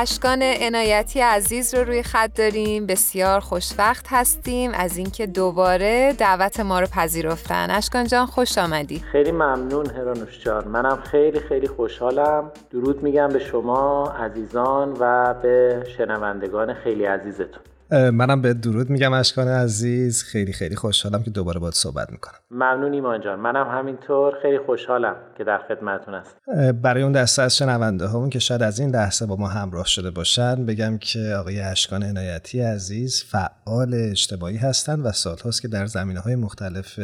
[0.00, 2.86] اشکان عنایتی عزیز رو روی خط داریم.
[2.86, 4.70] بسیار خوشوقت هستیم.
[4.74, 7.70] از اینکه دوباره دعوت ما رو پذیرفتن.
[7.70, 8.98] اشکان جان خوش آمدی.
[9.12, 10.68] خیلی ممنون هرانوش جان.
[10.68, 12.52] منم خیلی خیلی خوشحالم.
[12.70, 17.62] درود میگم به شما عزیزان و به شنوندگان خیلی عزیزتون.
[17.90, 20.22] منم به درود میگم اشکان عزیز.
[20.22, 22.38] خیلی خیلی خوشحالم که دوباره باید صحبت می‌کنم.
[22.50, 23.40] ممنون ایمان جان.
[23.40, 24.34] منم همینطور.
[24.42, 26.38] خیلی خوشحالم که در خدمتتون هستم.
[26.72, 30.10] برای اون دسته از شنونده همون که شاید از این لحظه با ما همراه شده
[30.10, 36.20] باشن بگم که آقای اشکان عنایتی عزیز فعال اجتماعی هستند و سالهاست که در زمینه
[36.20, 37.00] های مختلف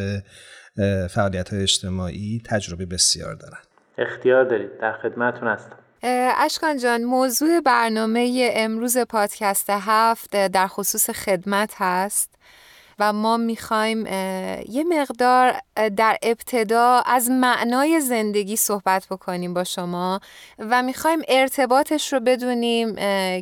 [1.11, 3.59] فعالیت های اجتماعی تجربه بسیار دارن.
[3.99, 4.71] اختیار دارید.
[4.81, 5.77] در خدمتتون هستم.
[6.39, 12.35] اشکان جان موضوع برنامه امروز پادکست هفت در خصوص خدمت هست
[12.99, 14.07] و ما می‌خوایم
[14.69, 15.55] یه مقدار
[15.97, 20.21] در ابتدا از معنای زندگی صحبت بکنیم با شما
[20.59, 22.95] و می‌خوایم ارتباطش رو بدونیم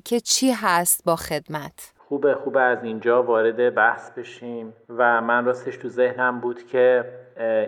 [0.05, 1.93] که چی هست با خدمت.
[2.09, 7.05] خوبه خوبه از اینجا وارد بحث بشیم و من راستش تو ذهنم بود که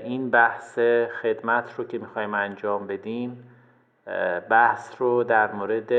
[0.05, 0.79] این بحث
[1.23, 3.51] خدمت رو که می‌خوایم انجام بدیم
[4.51, 5.93] بحث رو در مورد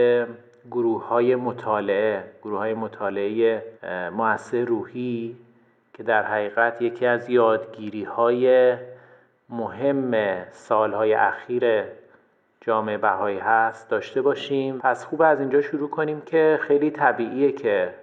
[0.71, 3.63] گروه های مطالعه گروه های مطالعه
[4.17, 5.35] مؤثر روحی
[5.93, 8.75] که در حقیقت یکی از یادگیری های
[9.49, 11.83] مهم سالهای اخیر
[12.61, 13.89] جامعه بهایی هست.
[13.89, 14.79] داشته باشیم.
[14.79, 17.93] پس خوب از اینجا شروع کنیم که خیلی طبیعیه که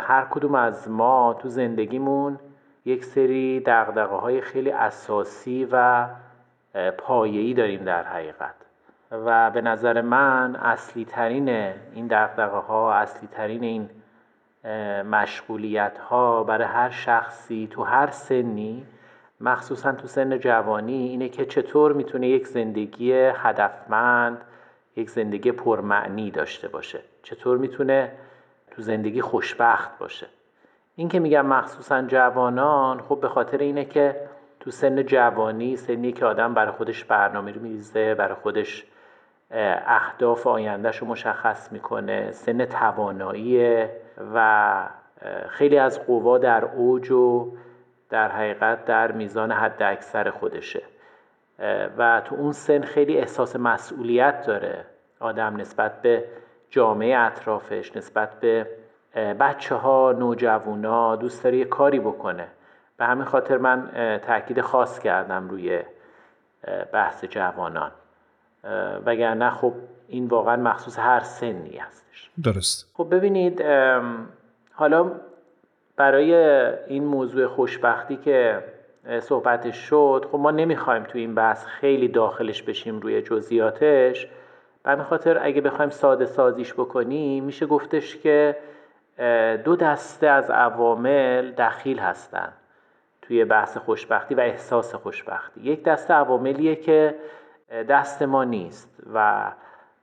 [0.00, 2.38] هر کدوم از ما تو زندگیمون
[2.84, 6.06] یک سری دقدقه های خیلی اساسی و
[6.98, 8.63] پایه‌ای داریم در حقیقت.
[9.26, 11.48] و به نظر من اصلی ترین
[11.94, 13.90] این دقدقه ها اصلی ترین این
[15.02, 18.86] مشغولیت ها برای هر شخصی تو هر سنی
[19.40, 24.40] مخصوصا تو سن جوانی اینه که چطور می‌تونه یک زندگی هدفمند
[24.96, 27.00] یک زندگی پرمعنی داشته باشه.
[27.22, 28.12] چطور می‌تونه
[28.70, 30.26] تو زندگی خوشبخت باشه.
[30.96, 34.16] این که میگم مخصوصا جوانان خب به خاطر اینه که
[34.60, 38.84] تو سن جوانی سنی که آدم برای خودش برنامه رو میریزه برای خودش
[39.50, 43.84] اهداف آیندهش رو مشخص می‌کنه سن توانایی
[44.34, 44.88] و
[45.48, 47.52] خیلی از قوا در اوج و
[48.10, 50.82] در حقیقت در میزان حد اکثر خودشه.
[51.98, 54.84] و تو اون سن خیلی احساس مسئولیت داره
[55.20, 56.24] آدم نسبت به
[56.70, 58.66] جامعه اطرافش نسبت به
[59.40, 62.48] بچه ها نوجوانا دوست داره یه کاری بکنه.
[62.96, 63.90] به همین خاطر من
[64.26, 65.82] تاکید خاص کردم روی
[66.92, 67.90] بحث جوانان.
[69.06, 69.72] وگرنه خب
[70.08, 72.30] این واقعا مخصوص هر سنی هستش.
[72.42, 72.90] درست.
[72.94, 73.62] خب ببینید
[74.72, 75.12] حالا
[75.96, 76.34] برای
[76.88, 78.64] این موضوع خوشبختی که
[79.20, 84.28] صحبتش شد خب ما نمی‌خوایم تو این بحث خیلی داخلش بشیم روی جزئیاتش.
[84.84, 88.56] به خاطر اگه بخوایم ساده سازیش بکنیم میشه گفتش که
[89.64, 92.52] دو دسته از عوامل دخیل هستن
[93.22, 95.60] توی بحث خوشبختی و احساس خوشبختی.
[95.60, 97.14] یک دسته عواملیه که
[97.88, 99.42] دست ما نیست و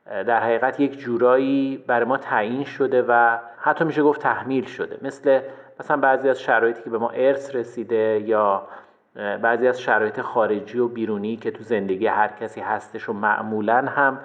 [0.05, 4.97] در حقیقت یک جورایی بر ما تعیین شده و حتی میشه گفت تحمیل شده.
[5.01, 5.41] مثل
[5.79, 8.67] مثلا بعضی از شرایطی که به ما ارث رسیده یا
[9.15, 14.19] بعضی از شرایط خارجی و بیرونی که تو زندگی هر کسی هستش و معمولا هم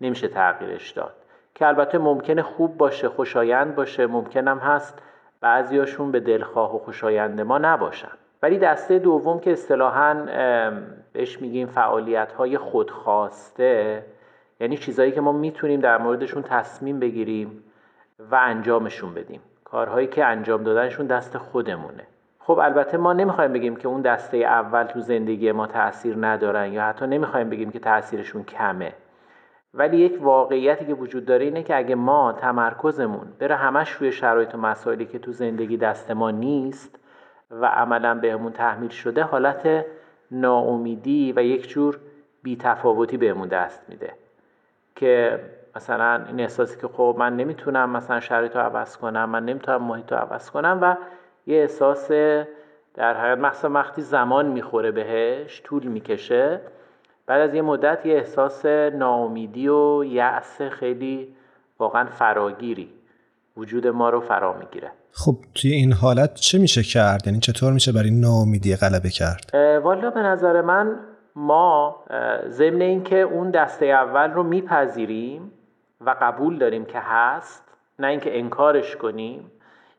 [0.00, 1.14] نمیشه تغییرش داد.
[1.54, 5.02] که البته ممکنه خوب باشه خوشایند باشه ممکنم هست
[5.40, 8.12] بعضیاشون به دلخواه و خوشایند ما نباشن.
[8.42, 10.14] ولی دسته دوم که اصطلاحا
[11.12, 14.04] بهش میگیم فعالیت های خودخواسته
[14.60, 17.64] یعنی چیزهایی که ما می‌تونیم در موردشون تصمیم بگیریم
[18.30, 19.40] و انجامشون بدیم.
[19.64, 22.06] کارهایی که انجام دادنشون دست خودمونه.
[22.38, 26.82] خب البته ما نمی‌خوایم بگیم که اون دسته اول تو زندگی ما تاثیر ندارن یا
[26.82, 28.92] حتی نمی‌خوایم بگیم که تاثیرشون کمه.
[29.74, 34.54] ولی یک واقعیتی که وجود داره اینه که اگه ما تمرکزمون بره همش روی شرایط
[34.54, 36.99] و مسائلی که تو زندگی دست ما نیست
[37.50, 39.86] و عملا بهمون تحمیل شده حالت
[40.30, 41.98] ناامیدی و یک جور
[42.42, 44.12] بیتفاوتی بهمون دست میده
[44.96, 45.40] که
[45.76, 50.12] مثلا این احساسی که خب من نمی‌تونم مثلا شرایط رو عوض کنم من نمی‌تونم محیط
[50.12, 50.96] رو عوض کنم و
[51.46, 52.10] یه احساس
[52.94, 56.60] در حقیقت مخصوصا وقتی زمان می‌خوره بهش طول می‌کشه
[57.26, 61.34] بعد از یه مدت یه احساس ناامیدی و یأس خیلی
[61.78, 62.92] واقعا فراگیری
[63.60, 64.90] وجود ما رو فرا می‌گیره.
[65.12, 69.54] خب توی این حالت چه میشه کرد؟ یعنی چطور میشه برای ناامیدی غلبه کرد؟
[69.84, 70.96] والا به نظر من
[71.36, 72.04] ما
[72.48, 75.52] ضمن اینکه اون دسته اول رو میپذیریم
[76.00, 77.62] و قبول داریم که هست
[77.98, 79.50] نه اینکه انکارش کنیم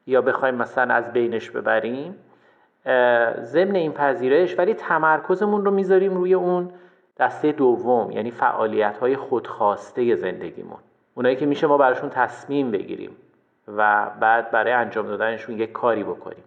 [0.08, 2.16] یا بخوایم مثلا از بینش ببریم
[3.42, 6.70] ضمن این پذیرش ولی تمرکزمون رو می‌ذاریم روی اون
[7.20, 10.80] دسته دوم یعنی فعالیت های خودخواسته زندگیمون.
[11.16, 13.12] اونایی که میشه ما براشون تصمیم بگیریم.
[13.78, 16.44] و بعد برای انجام دادنشون یک کاری بکنیم.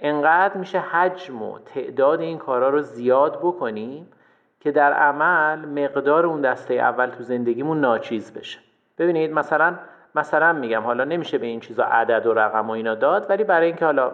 [0.00, 4.08] انقدر میشه حجم و تعداد این کارا رو زیاد بکنیم
[4.60, 8.58] که در عمل مقدار اون دسته اول تو زندگیمون ناچیز بشه.
[8.98, 9.74] ببینید مثلا
[10.14, 13.66] مثلا میگم حالا نمیشه به این چیزا عدد و رقم و اینا داد ولی برای
[13.66, 14.12] اینکه حالا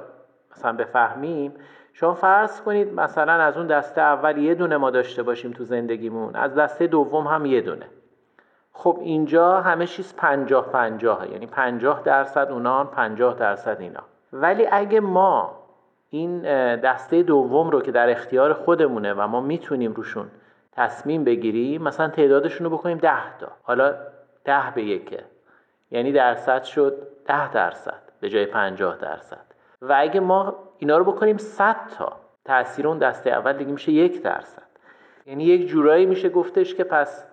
[0.52, 1.54] مثلا بفهمیم
[1.92, 6.36] شما فرض کنید مثلا از اون دسته اول یه دونه ما داشته باشیم تو زندگیمون
[6.36, 7.86] از دسته دوم هم یه دونه.
[8.72, 14.00] خب اینجا همه چیز پنجاه پنجاه یعنی پنجاه درصد اونان پنجاه درصد اینا.
[14.32, 15.56] ولی اگه ما
[16.10, 16.42] این
[16.76, 20.30] دسته دوم رو که در اختیار خودمونه و ما می‌تونیم روشون
[20.72, 23.48] تصمیم بگیریم مثلا تعدادشون رو بکنیم ده تا.
[23.62, 23.94] حالا
[24.44, 25.24] ده به یکه.
[25.90, 29.44] یعنی درصد شد ده درصد به جای پنجاه درصد.
[29.82, 32.12] و اگه ما اینا رو بکنیم 100 تا
[32.44, 34.62] تاثیر اون دسته اول دیگه میشه یک درصد.
[35.26, 37.24] یعنی یک جورایی میشه گفتش که پس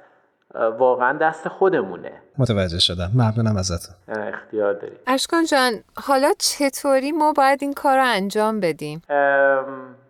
[0.77, 2.11] واقعا دست خودمونه.
[2.37, 3.11] متوجه شدم.
[3.15, 3.95] ممنونم ازتون.
[4.07, 4.97] اختیار داریم.
[5.07, 9.01] اشکان جان حالا چطوری؟ ما باید این کار رو انجام بدیم.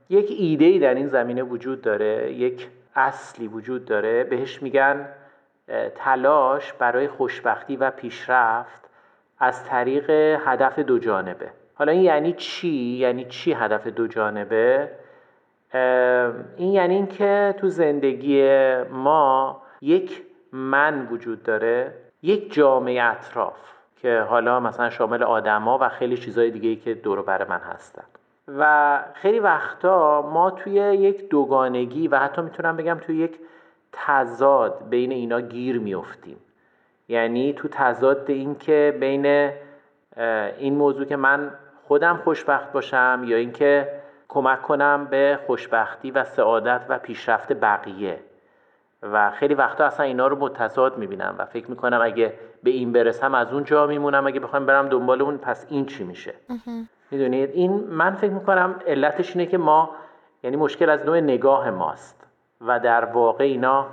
[0.09, 4.23] یک ایده ای در این زمینه وجود داره یک اصلی وجود داره.
[4.23, 5.05] بهش میگن
[5.95, 8.81] تلاش برای خوشبختی و پیشرفت
[9.39, 10.09] از طریق
[10.45, 11.49] هدف دو جانبه.
[11.73, 14.91] حالا این یعنی چی؟ یعنی چی هدف دو جانبه؟
[16.57, 18.49] این یعنی اینکه تو زندگی
[18.83, 23.57] ما یک من وجود داره یک جامعه اطراف
[23.95, 28.03] که حالا مثلا شامل آدما و خیلی چیزهای دیگه ای که دور بر من هستن.
[28.47, 33.39] و خیلی وقتا ما توی یک دوگانگی و حتی می‌تونم بگم توی یک
[33.91, 36.38] تضاد بین اینا گیر میفتیم
[37.07, 39.51] یعنی تو تضاد این که بین
[40.57, 41.51] این موضوع که من
[41.88, 43.91] خودم خوشبخت باشم یا اینکه
[44.27, 48.19] کمک کنم به خوشبختی و سعادت و پیشرفت بقیه.
[49.03, 52.33] و خیلی وقتا اصلا اینا رو متضاد می‌بینم و فکر می‌کنم اگه
[52.63, 56.03] به این برسم از اون جا میمونم اگه بخوام برم دنبال اون پس این چی
[56.03, 56.33] میشه؟
[57.11, 59.89] می‌دونید؟ این من فکر می‌کنم علتش اینه که ما
[60.44, 62.27] یعنی مشکل از نوع نگاه ماست
[62.61, 63.88] و در واقع اینا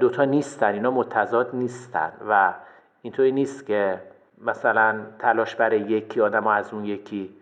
[0.00, 2.54] دوتا نیستن اینا متضاد نیستن و
[3.02, 4.00] اینطوری نیست که
[4.40, 7.36] مثلا تلاش برای یکی آدم از اون یکی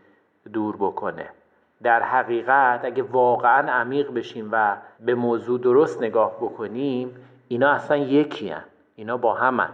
[0.52, 1.28] دور بکنه.
[1.82, 7.16] در حقیقت اگه واقعا عمیق بشیم و به موضوع درست نگاه بکنیم
[7.48, 8.64] اینا اصلا یکی هن.
[8.96, 9.70] اینا با همن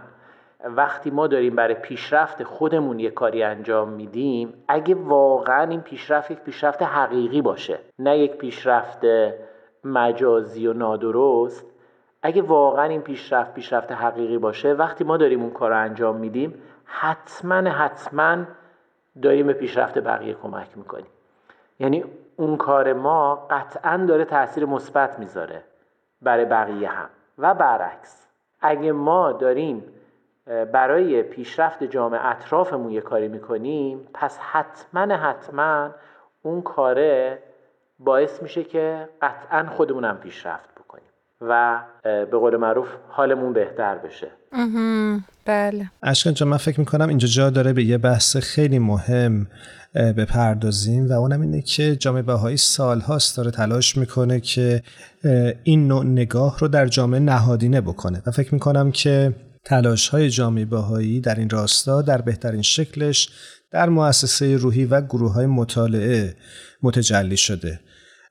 [0.63, 6.39] وقتی ما داریم برای پیشرفت خودمون یه کاری انجام میدیم اگه واقعا این پیشرفت یک
[6.39, 9.01] پیشرفت حقیقی باشه نه یک پیشرفت
[9.83, 11.65] مجازی و نادرست
[12.21, 16.53] اگه واقعا این پیشرفت پیشرفت حقیقی باشه وقتی ما داریم اون کار انجام میدیم
[16.85, 18.37] حتما حتما
[19.21, 21.11] داریم به پیشرفت بقیه کمک می‌کنیم
[21.81, 22.03] یعنی
[22.35, 25.63] اون کار ما قطعا داره تاثیر مثبت می‌ذاره
[26.21, 27.09] برای بقیه هم.
[27.37, 28.27] و برعکس
[28.61, 29.83] اگه ما داریم
[30.45, 35.89] برای پیشرفت جامعه اطرافمون یه کاری می‌کنیم پس حتما حتما
[36.41, 37.43] اون کاره
[37.99, 40.70] باعث میشه که قطعا خودمونم پیشرفت
[41.41, 44.27] و به قول معروف حالمون بهتر بشه.
[45.45, 45.91] بله.
[46.03, 49.47] اشکان جان من فکر می‌کنم اینجا جا داره به یه بحث خیلی مهم
[50.17, 54.83] بپردازیم و اونم اینه که جامعه بهایی سالهاست داره تلاش می‌کنه که
[55.63, 58.21] این نوع نگاه رو در جامعه نهادینه بکنه.
[58.27, 59.33] و فکر می‌کنم که
[59.65, 63.29] تلاش های جامعه بهایی در این راستا در بهترین شکلش
[63.71, 66.35] در مؤسسه روحی و گروه های مطالعه
[66.83, 67.79] متجلی شده.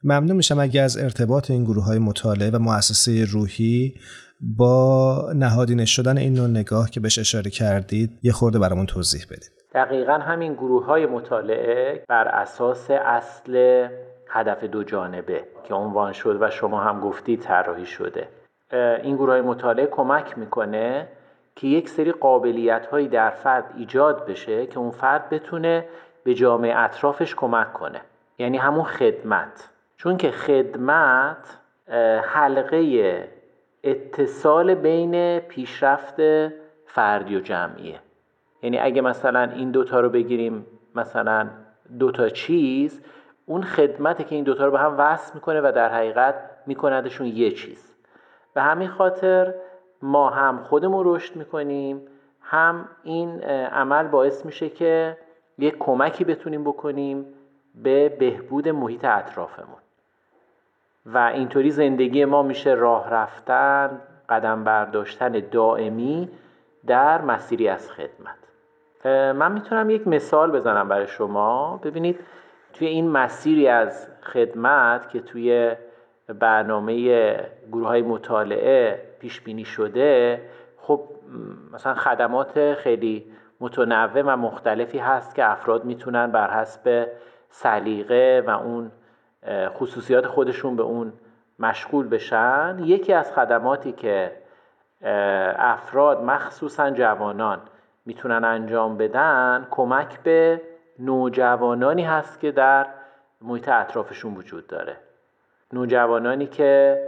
[0.04, 3.94] ممنون میشم اگه از ارتباط این گروه های مطالعه و مؤسسه روحی
[4.40, 9.50] با نهادینه شدن این نوع نگاه که بهش اشاره کردید یه خورده برامون توضیح بدید.
[9.74, 13.88] دقیقا همین گروه های مطالعه بر اساس اصل
[14.28, 18.28] هدف دو جانبه که عنوان شد و شما هم گفتید طراحی شده.
[19.02, 21.08] این گروه های مطالعه کمک می‌کنه
[21.56, 25.84] که یک سری قابلیت هایی در فرد ایجاد بشه که اون فرد بتونه
[26.24, 28.00] به جامعه اطرافش کمک کنه.
[28.38, 29.68] یعنی همون خدمت.
[30.00, 31.58] چون که خدمت
[32.22, 33.28] حلقه
[33.84, 36.16] اتصال بین پیشرفت
[36.86, 38.00] فردی و جمعیه.
[38.62, 41.48] یعنی اگه مثلا این دوتا رو بگیریم مثلا
[41.98, 43.02] دوتا چیز
[43.46, 46.34] اون خدمته که این دوتا رو به هم وصل می‌کنه و در حقیقت
[46.66, 47.96] میکندشون یه چیز.
[48.54, 49.54] به همین خاطر
[50.02, 52.02] ما هم خودمون رشد می‌کنیم
[52.40, 55.16] هم این عمل باعث میشه که
[55.58, 57.26] یک کمکی بتونیم بکنیم
[57.74, 59.76] به بهبود محیط اطرافمون.
[61.06, 66.28] و اینطوری زندگی ما میشه راه رفتن قدم برداشتن دائمی
[66.86, 68.36] در مسیری از خدمت.
[69.36, 71.80] من می‌تونم یک مثال بزنم برای شما.
[71.84, 72.20] ببینید
[72.72, 75.76] توی این مسیری از خدمت که توی
[76.38, 77.34] برنامه
[77.72, 80.40] گروه های مطالعه پیش بینی شده
[80.76, 81.00] خب
[81.72, 87.08] مثلا خدمات خیلی متنوع و مختلفی هست که افراد می‌تونن بر حسب
[87.48, 88.90] سلیقه و اون
[89.48, 91.12] خصوصیات خودشون به اون
[91.58, 92.76] مشغول بشن.
[92.80, 94.32] یکی از خدماتی که
[95.58, 97.60] افراد مخصوصا جوانان
[98.06, 100.60] می‌تونن انجام بدن کمک به
[100.98, 102.86] نوجوانانی هست که در
[103.40, 104.96] محیط اطرافشون وجود داره.
[105.72, 107.02] نوجوانانی که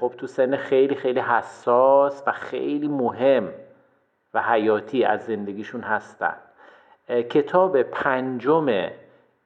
[0.00, 3.48] خب تو سن خیلی خیلی حساس و خیلی مهم
[4.34, 6.34] و حیاتی از زندگیشون هستن.
[7.08, 8.88] کتاب پنجم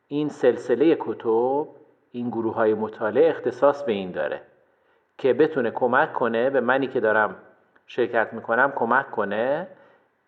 [0.09, 1.67] این سلسله کتب
[2.13, 4.41] این گروه های مطالعه اختصاص به این داره
[5.19, 7.37] که بتونه کمک کنه به منی که دارم
[7.87, 9.67] شرکت می‌کنم کمک کنه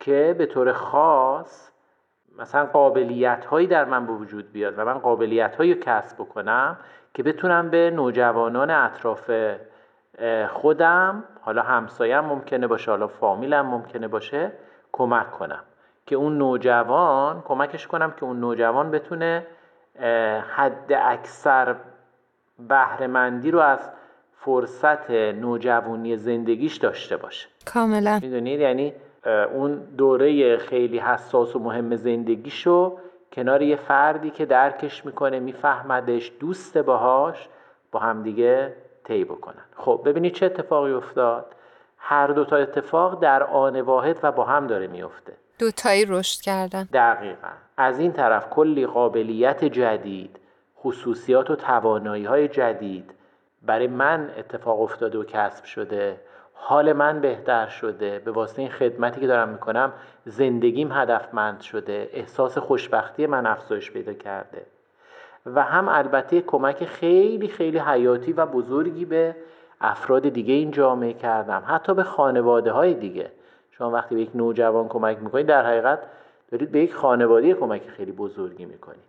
[0.01, 1.71] که به طور خاص
[2.39, 6.79] مثلا قابلیت هایی در من به وجود بیاد و من قابلیت هایی کسب بکنم
[7.15, 9.31] که بتونم به نوجوانان اطراف
[10.49, 14.53] خودم حالا همسایم ممکنه باشه حالا فامیلم ممکنه باشه
[14.93, 15.65] کمک کنم.
[16.07, 19.47] که اون نوجوان کمکش کنم که اون نوجوان بتونه
[20.57, 21.77] حد اکثر
[22.69, 23.91] بهرهمندی رو از
[24.33, 27.49] فرصت نوجوانی زندگیش داشته باشه.
[27.67, 28.19] کاملا.
[28.23, 28.95] می‌دونید؟ یعنی
[29.55, 32.99] اون دوره خیلی حساس و مهم زندگیشو
[33.33, 37.49] کنار یه فردی که درکش می‌کنه میفهمدش دوست باهاش
[37.93, 39.65] با همدیگه طی بکنن.
[39.77, 41.47] خب ببینید چه اتفاقی افتاد.
[41.99, 46.89] هر دو تا اتفاق در آن واحد و با هم داره میفته دوتایی رشد کردن.
[46.93, 47.49] دقیقا.
[47.77, 50.41] از این طرف کلی قابلیت جدید
[50.79, 53.11] خصوصیات و توانایی های جدید
[53.63, 56.21] برای من اتفاق افتاده و کسب شده.
[56.55, 58.19] حال من بهتر شده.
[58.19, 59.93] به واسطه این خدمتی که دارم می‌کنم
[60.25, 62.11] زندگیم هدفمند شده.
[62.13, 64.67] احساس خوشبختی من افزایش پیدا کرده.
[65.47, 69.37] و هم البته کمک خیلی خیلی حیاتی و بزرگی به
[69.81, 71.63] افراد دیگه این جامعه کردم.
[71.67, 73.31] حتی به خانواده های دیگه.
[73.81, 75.99] شما وقتی به یک نوجوان کمک می‌کنید در حقیقت
[76.51, 79.01] دارید به یک خانواده کمک خیلی بزرگی می‌کنید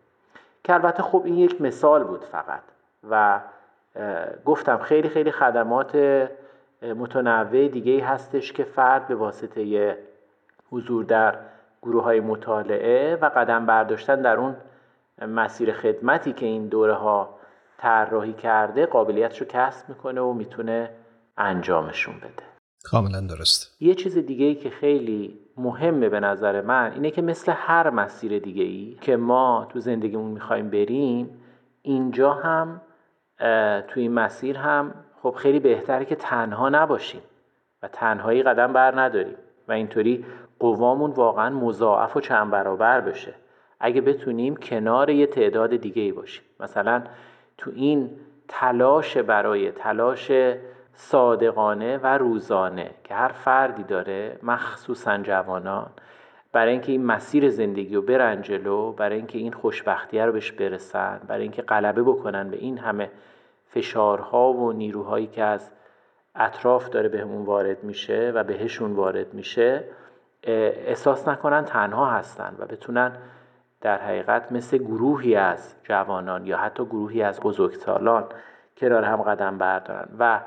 [0.64, 2.62] که البته خب این یک مثال بود فقط
[3.10, 3.40] و
[4.46, 5.96] گفتم خیلی خیلی خدمات
[6.82, 9.98] متنوع دیگه هستش که فرد به واسطه
[10.72, 11.36] حضور در
[11.82, 14.56] گروه های مطالعه و قدم برداشتن در اون
[15.22, 17.30] مسیر خدمتی که این دوره ها
[17.78, 20.90] طراحی کرده قابلیتش رو کسب می‌کنه و می‌تونه
[21.38, 22.51] انجامشون بده.
[22.84, 27.52] کاملا درست یه چیز دیگه ای که خیلی مهمه به نظر من اینه که مثل
[27.56, 31.30] هر مسیر دیگه ای که ما تو زندگیمون می‌خوایم بریم
[31.82, 32.82] اینجا هم
[33.88, 37.22] تو این مسیر هم خب خیلی بهتره که تنها نباشیم
[37.84, 40.26] و تنهایی قدم بر نداریم و اینطوری
[40.60, 43.34] قوامون واقعا مضاعف و چند برابر بشه.
[43.80, 47.04] اگه بتونیم کنار یه تعداد دیگه ای باشیم مثلا
[47.58, 48.10] تو این
[48.48, 50.32] تلاش برای تلاش
[50.94, 55.90] صادقانه و روزانه که هر فردی داره مخصوصا جوانان.
[56.52, 61.22] برای اینکه این مسیر زندگی رو برن جلو برای اینکه این خوشبختیه رو بهش برسن
[61.28, 63.12] برای اینکه غلبه بکنن به این همه
[63.66, 65.72] فشارها و نیروهایی که از
[66.36, 69.84] اطراف داره بهمون وارد میشه و بهشون وارد میشه
[70.44, 73.12] احساس نکنن تنها هستن و بتونن
[73.82, 78.26] در حقیقت مثل گروهی از جوانان یا حتی گروهی از بزرگسالان
[78.78, 80.08] کنار هم قدم بردارن.
[80.20, 80.42] و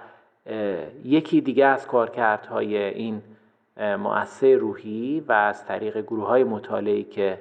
[1.04, 3.22] یکی دیگه از کارکردهای این
[3.76, 7.38] مؤسسه روحی و از طریق گروه های مطالعی که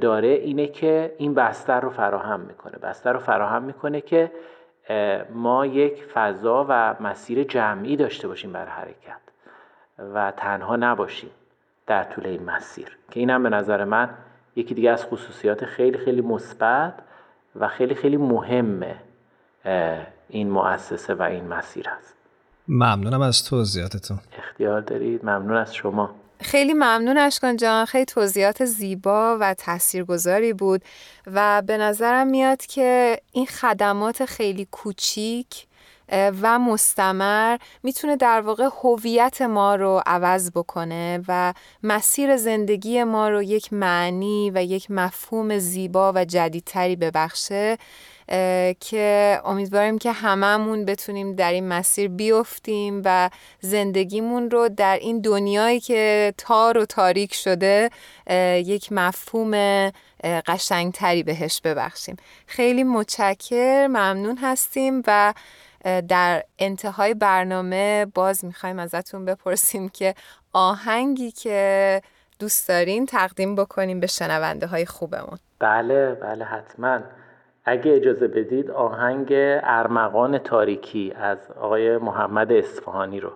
[0.00, 2.78] داره اینه که این بستر رو فراهم می‌کنه.
[2.78, 4.32] بستر رو فراهم می‌کنه که
[5.34, 9.20] ما یک فضا و مسیر جمعی داشته باشیم بر حرکت
[10.14, 11.30] و تنها نباشیم
[11.86, 12.98] در طول این مسیر.
[13.10, 14.10] که اینم به نظر من
[14.56, 16.94] یکی دیگه از خصوصیات خیلی خیلی مثبت
[17.56, 18.96] و خیلی خیلی مهمه.
[20.28, 22.14] این مؤسسه و این مسیر هست
[22.68, 24.18] ممنونم از توضیحاتتون.
[24.38, 26.10] اختیار دارید؟ ممنون از شما.
[26.40, 27.84] خیلی ممنون اشکان جان.
[27.84, 30.82] خیلی توضیحات زیبا و تاثیرگذاری بود
[31.26, 35.66] و به نظرم میاد که این خدمات خیلی کوچیک
[36.42, 43.42] و مستمر می‌تونه در واقع هویت ما رو عوض بکنه و مسیر زندگی ما رو
[43.42, 47.78] یک معنی و یک مفهوم زیبا و جدیدتری ببخشه.
[48.80, 55.80] که امیدواریم که هممون بتونیم در این مسیر بیفتیم و زندگیمون رو در این دنیایی
[55.80, 57.90] که تار و تاریک شده
[58.64, 59.90] یک مفهوم
[60.46, 62.16] قشنگتری بهش ببخشیم.
[62.46, 65.34] خیلی متشکر ممنون هستیم و
[66.08, 70.14] در انتهای برنامه باز می‌خوایم ازتون بپرسیم که
[70.52, 72.02] آهنگی که
[72.38, 75.38] دوست دارین تقدیم بکنیم به شنونده های خوبمون.
[75.58, 77.00] بله بله حتما.
[77.64, 79.28] اگه اجازه بدید آهنگ
[79.62, 83.30] ارمغان تاریکی از آقای محمد اصفهانی رو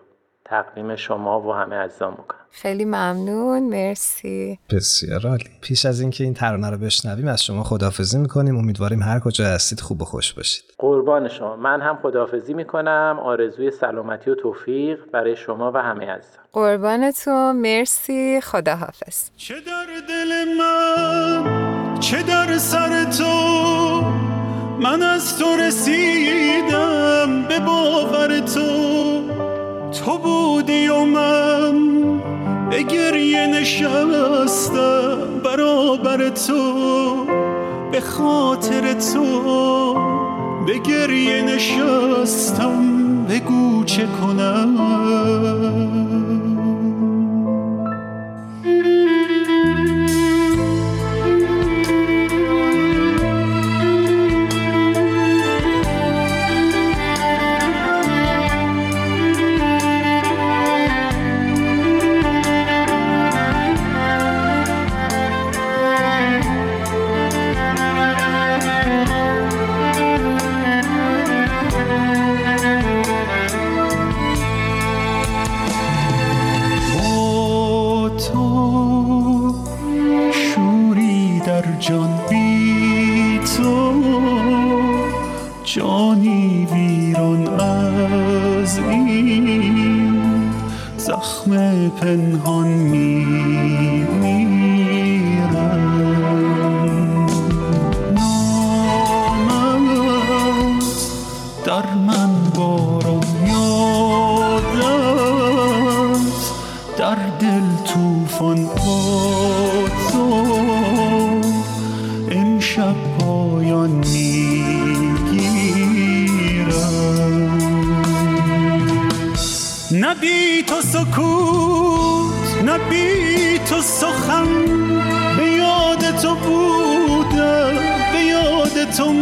[0.44, 2.40] تقدیم شما و همه عزیزان می‌کنم.
[2.50, 4.58] خیلی ممنون مرسی.
[4.70, 5.44] بسیار عالی.
[5.62, 8.56] پیش از اینکه این ترانه رو بشنویم از شما خداحافظی می‌کنیم.
[8.56, 10.64] امیدواریم هر کجا هستید خوب و خوش باشید.
[10.78, 11.56] قربان شما.
[11.56, 13.18] من هم خداحافظی می‌کنم.
[13.22, 16.44] آرزوی سلامتی و توفیق برای شما و همه عزیزان.
[16.52, 17.56] قربانتون.
[17.56, 18.40] مرسی.
[18.40, 19.30] خداحافظ.
[19.36, 21.65] چه در دل من
[22.00, 24.02] چه در سر تو
[24.80, 29.22] من از تو رسیدم به باور تو؟
[29.92, 31.96] تو بودی و من
[32.70, 37.26] به گریه نشستم برابر تو
[37.92, 39.94] به خاطر تو
[40.66, 44.76] به گریه نشستم بگو چه کنم؟